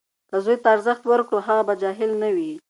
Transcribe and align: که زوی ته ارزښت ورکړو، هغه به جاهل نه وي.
که 0.29 0.35
زوی 0.43 0.57
ته 0.63 0.67
ارزښت 0.75 1.03
ورکړو، 1.07 1.45
هغه 1.47 1.63
به 1.67 1.73
جاهل 1.81 2.11
نه 2.21 2.29
وي. 2.35 2.51